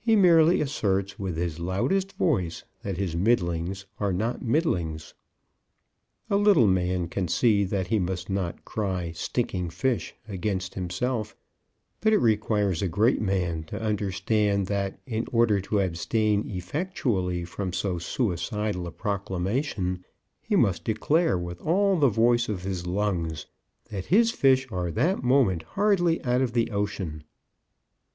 [0.00, 5.12] He merely asserts with his loudest voice that his middlings are not middlings.
[6.30, 11.36] A little man can see that he must not cry stinking fish against himself;
[12.00, 17.70] but it requires a great man to understand that in order to abstain effectually from
[17.70, 20.06] so suicidal a proclamation,
[20.40, 23.44] he must declare with all the voice of his lungs,
[23.90, 27.24] that his fish are that moment hardly out of the ocean.